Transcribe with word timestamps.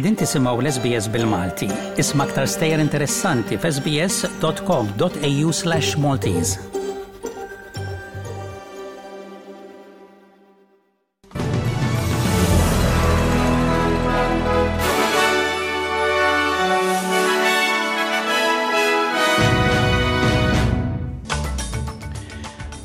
Edin 0.00 0.14
tisimaw 0.16 0.56
l-SBS 0.64 1.10
bil-Malti. 1.12 1.66
Isma 2.00 2.24
aktar 2.24 2.46
stejjer 2.48 2.80
interessanti 2.80 3.58
f'sbs.com.au 3.60 5.50
slash 5.58 5.90
Maltese. 6.00 6.56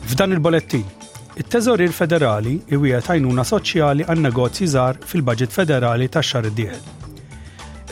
F'dan 0.10 0.36
il-bolettin, 0.36 0.84
it-Teżorir 1.46 1.96
Federali 2.02 2.58
iwiet 2.76 3.08
għajnuna 3.08 3.48
soċjali 3.54 4.04
għan 4.12 4.28
negozji 4.28 4.68
żgħar 4.76 5.02
fil-Baġit 5.14 5.56
Federali 5.62 6.12
tax 6.12 6.34
xar 6.36 6.52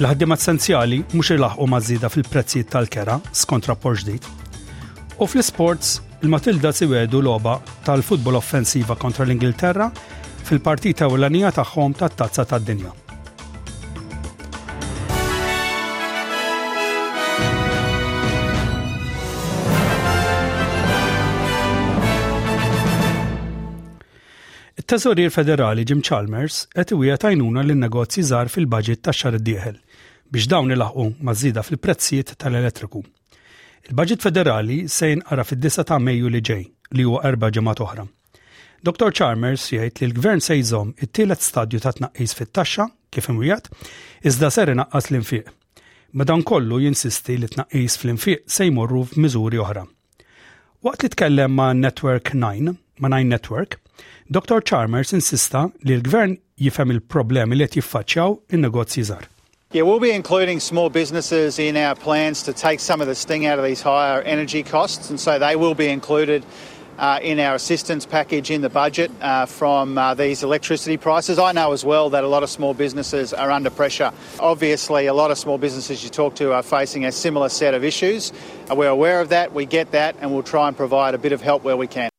Il-ħaddiema 0.01 0.33
essenzjali 0.33 1.03
mhux 1.11 1.35
ilaħqu 1.35 1.65
mażida 1.69 2.09
fil-prezzijiet 2.09 2.71
tal-kera 2.73 3.19
skont 3.41 3.67
rapport 3.69 3.99
ġdid. 4.01 4.25
U 5.21 5.27
fl-sports, 5.29 5.99
il-Matilda 6.23 6.71
siwedu 6.73 7.21
loba 7.21 7.59
tal-futbol 7.85 8.39
offensiva 8.39 8.97
kontra 8.97 9.27
l-Ingilterra 9.27 9.91
fil-partita 10.49 11.05
ewlenija 11.05 11.53
tagħhom 11.59 11.93
tat-tazza 12.01 12.47
tad-dinja. 12.55 12.89
Il-Tesorir 24.83 25.29
Federali 25.31 25.85
Jim 25.87 26.01
Chalmers 26.03 26.57
qed 26.75 26.89
iwieħed 26.91 27.21
tajnuna 27.23 27.61
lin 27.63 27.79
negozji 27.85 28.19
żgħar 28.27 28.49
fil-baġit 28.51 28.99
tax 29.07 29.21
xar 29.21 29.37
id-dieħel 29.37 29.77
biex 30.35 30.47
dawn 30.51 30.73
ilaħqu 30.75 31.05
mażida 31.29 31.63
fil-prezzijiet 31.63 32.33
tal-elettriku. 32.43 32.99
Il-baġit 33.87 34.25
federali 34.27 34.81
se 34.91 35.13
jinqara 35.13 35.45
fid-9 35.47 35.85
ta' 35.87 36.01
Mejju 36.03 36.33
li 36.33 36.41
ġej 36.49 36.65
li 36.99 37.07
huwa 37.07 37.21
erba' 37.31 37.51
ġimgħat 37.55 37.83
oħra. 37.87 38.05
Dr. 38.83 39.15
Chalmers 39.21 39.69
jgħid 39.71 40.03
li 40.03 40.09
l-Gvern 40.09 40.43
se 40.49 40.59
jżomm 40.59 40.91
it-tielet 40.99 41.47
stadju 41.47 41.79
ta' 41.85 41.95
tnaqqis 42.01 42.35
fit-taxxa 42.41 42.89
kif 43.09 43.31
imwiegħed 43.31 43.71
iżda 44.27 44.51
ser 44.51 44.73
inaqqas 44.75 45.07
l-infiq. 45.13 45.47
Madankollu 46.11 46.83
jinsisti 46.89 47.39
li 47.39 47.53
tnaqqis 47.55 47.99
fl 48.03 48.17
infieq 48.17 48.43
se 48.51 48.67
jmorru 48.67 49.07
f'miżuri 49.13 49.63
oħra. 49.63 49.87
Waqt 50.83 51.03
li 51.07 51.15
tkellem 51.15 51.55
ma' 51.55 51.71
Network 51.71 52.35
9, 52.35 52.75
Manajn 52.99 53.27
Network, 53.27 53.79
Dr. 54.31 54.61
Chalmers 54.61 55.11
insista 55.13 55.71
li 55.83 55.95
l-gvern 55.95 56.37
jifhem 56.59 56.93
il-problemi 56.93 57.57
li 57.57 57.65
qed 57.67 57.79
jiffaċċjaw 57.81 58.37
in-negozji 58.57 59.03
żgħar. 59.09 59.29
Yeah, 59.73 59.81
we'll 59.83 59.99
be 59.99 60.11
including 60.11 60.59
small 60.59 60.89
businesses 60.91 61.57
in 61.57 61.75
our 61.75 61.95
plans 61.95 62.43
to 62.43 62.53
take 62.53 62.79
some 62.79 63.01
of 63.01 63.07
the 63.07 63.15
sting 63.15 63.47
out 63.47 63.57
of 63.57 63.65
these 63.65 63.81
higher 63.81 64.21
energy 64.21 64.61
costs, 64.61 65.09
and 65.09 65.19
so 65.19 65.39
they 65.39 65.55
will 65.55 65.73
be 65.73 65.89
included 65.89 66.45
uh, 66.99 67.17
in 67.23 67.39
our 67.39 67.55
assistance 67.55 68.05
package 68.05 68.51
in 68.51 68.61
the 68.61 68.69
budget 68.69 69.09
uh, 69.19 69.47
from 69.47 69.97
uh, 69.97 70.13
these 70.13 70.43
electricity 70.43 70.95
prices. 70.95 71.39
I 71.39 71.53
know 71.53 71.73
as 71.73 71.83
well 71.83 72.11
that 72.11 72.23
a 72.23 72.27
lot 72.27 72.43
of 72.43 72.51
small 72.51 72.75
businesses 72.75 73.33
are 73.33 73.49
under 73.49 73.71
pressure. 73.71 74.11
Obviously, 74.39 75.07
a 75.07 75.13
lot 75.15 75.31
of 75.31 75.39
small 75.39 75.57
businesses 75.57 76.03
you 76.03 76.09
talk 76.11 76.35
to 76.35 76.53
are 76.53 76.61
facing 76.61 77.03
a 77.05 77.11
similar 77.11 77.49
set 77.49 77.73
of 77.73 77.83
issues. 77.83 78.31
Uh, 78.69 78.75
we're 78.75 78.87
aware 78.89 79.21
of 79.21 79.29
that, 79.29 79.53
we 79.53 79.65
get 79.65 79.89
that, 79.89 80.15
and 80.21 80.31
we'll 80.31 80.43
try 80.43 80.67
and 80.67 80.77
provide 80.77 81.15
a 81.15 81.17
bit 81.17 81.31
of 81.31 81.41
help 81.41 81.63
where 81.63 81.75
we 81.75 81.87
can. 81.87 82.12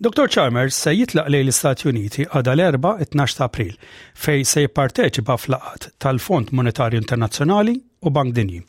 Dr. 0.00 0.28
Chalmers 0.32 0.76
se 0.80 0.94
jitlaq 0.96 1.26
lejn 1.28 1.44
l-Istati 1.44 1.88
Uniti 1.90 2.24
għada 2.24 2.54
l-erba 2.56 2.94
12 3.12 3.34
ta' 3.36 3.44
April 3.50 3.74
fej 4.22 4.46
se 4.48 4.62
jipparteċipa 4.64 5.34
f'laqat 5.36 5.90
tal-Fond 6.00 6.54
Monetarju 6.56 7.02
Internazzjonali 7.02 7.74
u 8.00 8.14
Bank 8.14 8.32
Dinji. 8.38 8.62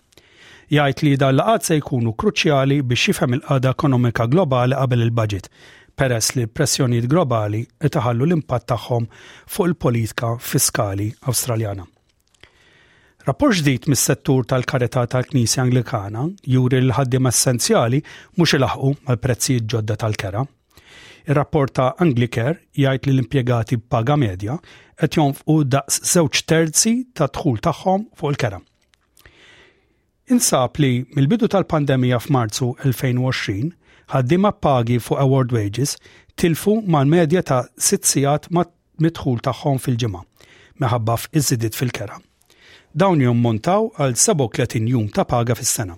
Jgħid 0.76 1.06
li 1.08 1.14
dan 1.24 1.40
laqat 1.40 1.70
se 1.70 1.78
jkunu 1.80 2.12
kruċjali 2.20 2.82
biex 2.84 3.08
jifhem 3.14 3.38
il-qada 3.40 3.72
ekonomika 3.78 4.28
globali 4.34 4.76
qabel 4.82 5.06
il-budget 5.08 5.48
peress 5.96 6.36
li 6.36 6.44
pressjonijiet 6.52 7.08
globali 7.16 7.64
itaħallu 7.80 8.28
l-impatt 8.28 8.68
tagħhom 8.76 9.08
fuq 9.56 9.72
il-politika 9.72 10.34
fiskali 10.52 11.08
Awstraljana. 11.32 11.88
Rapport 13.30 13.62
ġdid 13.64 13.88
mis-settur 13.88 14.44
tal-karità 14.52 15.08
tal-Knisja 15.16 15.64
Anglikana 15.64 16.28
juri 16.44 16.84
l-ħaddim 16.90 17.32
essenzjali 17.38 18.04
mhux 18.36 18.58
ilaħqu 18.60 18.94
mal-prezzijiet 19.08 19.76
ġodda 19.78 20.02
tal-kera. 20.04 20.50
Ir-rapport 21.30 21.72
ta' 21.78 21.92
Anglicare 22.04 22.58
jgħid 22.82 23.08
li 23.08 23.14
l-impjegati 23.16 23.78
b'paga 23.82 24.16
medja 24.24 24.56
qed 25.00 25.18
jonfqu 25.18 25.56
daqs 25.76 26.00
żewġ 26.14 26.42
terzi 26.52 26.94
ta' 27.20 27.28
dħul 27.38 27.60
tagħhom 27.68 28.08
fuq 28.22 28.32
il-kera. 28.34 28.60
Insab 30.34 30.80
li 30.82 30.90
mill-bidu 31.14 31.50
tal-pandemija 31.54 32.20
f'Marzu 32.26 32.72
2020 32.84 33.72
ħaddiema 34.14 34.52
pagi 34.64 34.98
fuq 35.04 35.22
award 35.26 35.54
wages 35.58 35.96
tilfu 36.42 36.78
mal 36.96 37.08
medja 37.12 37.44
ta' 37.52 37.62
sitt 37.90 38.08
sigħat 38.14 38.50
midħul 38.52 39.42
tagħhom 39.48 39.80
fil-ġimgħa 39.86 40.24
meħabba 40.86 41.18
f'iżidiet 41.26 41.78
fil-kera. 41.78 42.16
Dawn 42.94 43.22
montaw 43.40 43.92
għal 44.04 44.16
37 44.18 44.90
jum 44.92 45.08
ta' 45.16 45.24
paga 45.24 45.56
fis-sena. 45.56 45.96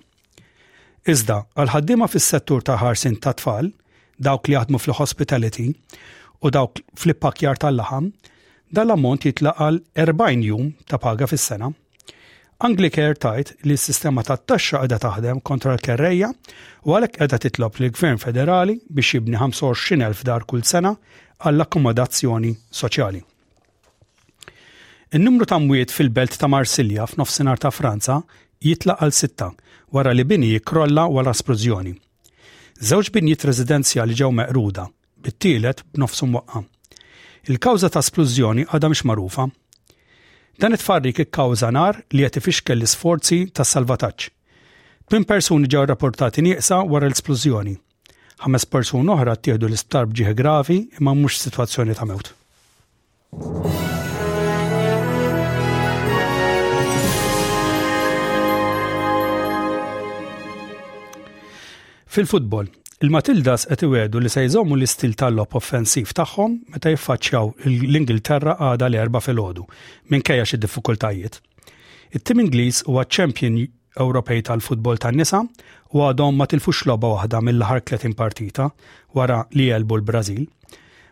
Iżda 1.09 1.37
għal 1.59 1.71
ħaddiema 1.73 2.07
fis-settur 2.11 2.61
ta' 2.67 2.77
ħarsin 2.83 3.17
ta' 3.23 3.33
tfal 3.39 3.71
dawk 4.19 4.47
li 4.47 4.53
jaħdmu 4.55 4.79
fl-hospitality 4.81 5.69
u 6.43 6.49
dawk 6.51 6.81
fl-pakkjar 6.97 7.59
tal-laħam, 7.61 8.11
dan 8.73 8.87
l-ammont 8.87 9.25
jitlaqal 9.27 9.79
40 9.97 10.43
jum 10.45 10.73
ta' 10.89 10.97
paga 10.99 11.27
fis-sena. 11.29 11.71
Anglicare 12.63 13.15
tajt 13.19 13.53
li 13.67 13.75
s-sistema 13.77 14.23
ta' 14.23 14.37
taxxa 14.37 14.81
qiegħda 14.81 14.97
taħdem 15.03 15.41
kontra 15.45 15.73
l-kerreja 15.75 16.29
u 16.85 16.93
għalhekk 16.95 17.17
qiegħda 17.19 17.39
titlob 17.45 17.79
li 17.83 17.89
gvern 17.91 18.17
federali 18.21 18.77
biex 18.89 19.13
jibni 19.17 19.37
25,000 19.41 20.23
dar 20.27 20.45
kull 20.47 20.63
sena 20.63 20.93
għall-akkomodazzjoni 21.43 22.53
soċjali. 22.71 23.23
In-numru 25.17 25.45
ta' 25.45 25.59
mwiet 25.61 25.91
fil-belt 25.93 26.39
ta' 26.41 26.49
Marsilja 26.49 27.05
f'nofsinhar 27.09 27.59
ta' 27.61 27.69
Franza 27.73 28.21
jitlaq 28.63 29.01
għal 29.05 29.13
sitta 29.13 29.49
wara 29.93 30.13
li 30.15 30.25
bini 30.25 30.53
jikrolla 30.55 31.05
wara 31.11 31.33
sprużjoni. 31.35 31.93
Żewġ 32.81 33.09
binjiet 33.13 33.43
residenzjali 33.45 34.15
ġew 34.17 34.31
meqruda, 34.33 34.87
bit-tielet 35.21 35.83
b'nofsu 35.93 36.25
waqqa. 36.33 36.63
Il-kawża 37.51 37.89
ta' 37.93 38.01
splużjoni 38.01 38.65
għadha 38.65 38.89
mhix 38.89 39.03
magħrufa. 39.07 39.45
Dan 40.61 40.73
it-tfarrik 40.77 41.19
ikkawża 41.25 41.69
nar 41.75 41.99
li 42.15 42.23
qed 42.25 42.39
ifixkel 42.41 42.77
l-isforzi 42.81 43.41
tas-salvataġġ. 43.53 44.29
Tmien 45.07 45.27
persuni 45.29 45.67
ġew 45.69 45.85
rapportati 45.91 46.45
nieqsa 46.45 46.81
wara 46.87 47.09
l 47.09 47.17
isplużjoni 47.17 47.77
Ħames 48.43 48.65
persuni 48.67 49.07
oħra 49.13 49.37
ttieħdu 49.39 49.67
l-isptar 49.69 50.07
bġieħ 50.09 50.33
gravi 50.35 50.79
imma 50.99 51.13
mhux 51.15 51.37
sitwazzjoni 51.45 51.95
ta' 51.95 52.09
mewt. 52.09 52.33
Fil-futbol, 62.13 62.67
il-Matildas 63.01 63.63
qed 63.65 63.81
iwedu 63.87 64.19
li 64.21 64.29
se 64.29 64.43
jżommu 64.43 64.75
l-istil 64.77 65.15
tal-lob 65.17 65.55
offensiv 65.57 66.11
tagħhom 66.19 66.59
meta 66.75 66.91
jiffaċċjaw 66.93 67.47
l-Ingilterra 67.71 68.53
għada 68.67 68.85
l-erba 68.91 69.17
fil-ħodu 69.25 69.63
minkejja 70.13 70.45
xi 70.51 70.57
diffikultajiet. 70.61 71.39
It-tim 72.13 72.43
Ingliż 72.43 72.83
huwa 72.85 73.07
champion 73.09 73.55
Ewropej 73.97 74.43
tal-futbol 74.51 75.01
tan-nisa 75.01 75.39
u 75.89 76.03
għadhom 76.11 76.37
ma 76.37 76.45
tilfux 76.53 76.83
logħba 76.91 77.09
waħda 77.15 77.41
mill-aħħar 77.47 77.81
30 77.89 78.13
partita 78.21 78.67
wara 79.17 79.39
li 79.57 79.71
jelbu 79.71 79.97
l-Brażil. 79.97 80.43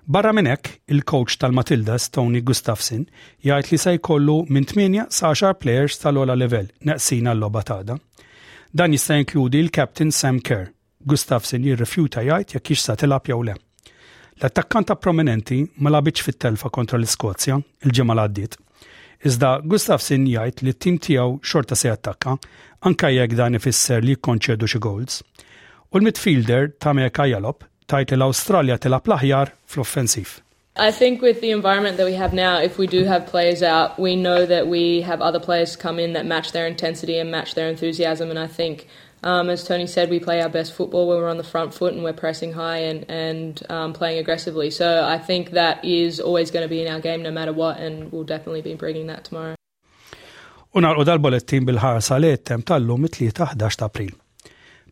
Barra 0.06 0.36
minn 0.38 0.51
hekk, 0.53 0.69
il-coach 0.94 1.39
tal-Matildas 1.42 2.12
Tony 2.13 2.44
Gustafsson 2.45 3.07
jgħid 3.48 3.71
li 3.74 3.80
se 3.88 3.95
jkollu 3.98 4.36
minn 4.53 4.69
8 5.01 5.09
sa 5.18 5.33
10 5.33 5.57
players 5.65 5.98
tal-ola 6.06 6.38
level 6.38 6.69
neqsina 6.92 7.33
l-logħba 7.33 7.65
tagħda. 7.74 7.98
Dan 8.77 8.94
jista' 8.94 9.18
jinkludi 9.18 9.63
l-captain 9.65 10.13
Sam 10.13 10.38
Kerr 10.39 10.69
Gustafsson 11.07 11.63
jirrifjuta 11.65 12.21
jgħid 12.25 12.56
jekk 12.57 12.75
sa 12.80 12.95
tilab 12.95 13.30
jew 13.30 13.39
le. 13.48 13.56
L-attakkanta 14.42 14.95
prominenti 14.98 15.62
ma 15.80 15.92
labiċ 15.94 16.25
fit-telfa 16.25 16.69
kontra 16.74 16.98
l-Iskozja 17.00 17.57
il-ġimgħa 17.86 18.15
għaddiet. 18.24 18.56
Iżda 19.30 19.50
Gustafsson 19.69 20.25
jgħid 20.31 20.63
li 20.65 20.74
t-tim 20.77 20.98
tiegħu 21.06 21.36
xorta 21.45 21.77
se 21.77 21.89
jattakka 21.92 22.36
anke 22.89 23.12
jekk 23.15 23.38
dan 23.38 23.57
ifisser 23.59 24.01
li 24.01 24.15
jikkonċedu 24.15 24.69
xi 24.71 24.81
goals. 24.81 25.19
U 25.92 26.00
l-midfielder 26.00 26.71
Tamer 26.81 27.12
Kajalob 27.13 27.65
tajt 27.92 28.15
l-Awstralja 28.18 28.80
tilab 28.81 29.06
l-aħjar 29.12 29.53
fl-offensiv. 29.69 30.39
I 30.80 30.89
think 30.89 31.21
with 31.21 31.42
the 31.42 31.51
environment 31.51 31.98
that 31.98 32.06
we 32.06 32.13
have 32.13 32.31
now, 32.33 32.57
if 32.57 32.77
we 32.77 32.88
do 32.88 33.03
have 33.03 33.27
players 33.27 33.62
out, 33.62 34.00
we 34.00 34.15
know 34.15 34.45
that 34.45 34.68
we 34.69 35.01
have 35.01 35.19
other 35.19 35.39
players 35.39 35.75
come 35.75 36.00
in 36.00 36.13
that 36.13 36.25
match 36.25 36.53
their 36.53 36.65
intensity 36.65 37.19
and 37.19 37.30
match 37.30 37.56
their 37.56 37.68
enthusiasm. 37.68 38.30
And 38.30 38.39
I 38.39 38.48
think 38.48 38.88
Um, 39.23 39.51
as 39.51 39.63
Tony 39.63 39.85
said, 39.85 40.09
we 40.09 40.19
play 40.19 40.41
our 40.41 40.50
best 40.50 40.73
football 40.73 41.07
when 41.07 41.18
we're 41.19 41.29
on 41.29 41.38
the 41.38 41.44
front 41.44 41.73
foot 41.75 41.94
and 41.94 42.03
we're 42.03 42.13
pressing 42.23 42.53
high 42.53 42.77
and, 42.79 43.06
and 43.07 43.62
um, 43.69 43.94
playing 43.94 44.18
aggressively. 44.18 44.71
So 44.71 45.06
I 45.06 45.19
think 45.19 45.51
that 45.51 45.85
is 45.85 46.19
always 46.19 46.50
going 46.50 46.63
to 46.63 46.69
be 46.69 46.81
in 46.81 46.91
our 46.91 47.00
game 47.00 47.21
no 47.21 47.29
matter 47.31 47.53
what, 47.53 47.77
and 47.77 48.12
we'll 48.12 48.23
definitely 48.23 48.62
be 48.63 48.73
bringing 48.73 49.07
that 49.13 49.23
tomorrow. 49.27 49.56
Unarqu 50.79 51.06
dal-bolettin 51.09 51.68
bil-ħarsa 51.69 52.18
li 52.23 52.31
jettem 52.33 52.63
tal-lum 52.65 53.06
3-11 53.06 53.77
ta' 53.77 53.85
april. 53.91 54.09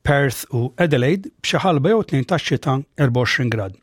Perth 0.09 0.45
u 0.53 0.61
Adelaide 0.85 1.31
b'xi 1.41 1.63
ħalba 1.63 1.95
jew 1.95 2.05
tnejn 2.11 2.27
ta' 2.29 2.39
xita 2.43 2.77
24 3.07 3.49
grad. 3.55 3.77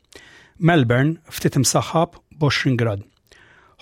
Melbourne 0.61 1.17
ftit 1.33 1.57
imsaħħab 1.61 2.21
20 2.45 2.79
grad. 2.85 3.03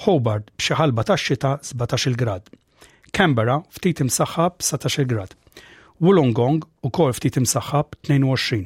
Hobart 0.06 0.49
b'xi 0.56 0.78
ħalba 0.81 1.05
ta' 1.12 1.19
xita 1.20 1.56
17 1.75 2.14
grad. 2.25 2.49
Canberra 3.12 3.60
ftit 3.76 4.00
imsaħħab 4.08 4.62
17 4.64 5.10
grad. 5.12 5.34
Wollongong 6.02 6.64
u 6.82 6.91
kol 6.94 7.12
ftit 7.14 7.37
imsaħħab 7.38 7.94
22. 8.08 8.56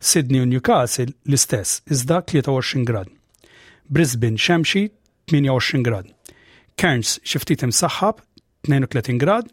Sydney 0.00 0.40
u 0.40 0.46
Newcastle 0.52 1.10
l-istess, 1.28 1.82
iżda 1.92 2.22
23 2.32 2.86
grad. 2.88 3.10
Brisbane 3.92 4.40
xemxi 4.40 4.86
28 5.28 5.84
grad. 5.84 6.08
Cairns 6.80 7.18
xiftit 7.24 7.64
imsaħħab 7.68 8.22
32 8.70 9.20
grad. 9.20 9.52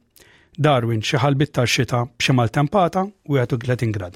Darwin 0.56 1.04
xi 1.04 1.20
ħalbit 1.20 1.52
tax-xita 1.60 2.06
b'xi 2.16 2.36
maltempata 2.40 3.04
31 3.28 3.92
grad. 3.92 4.16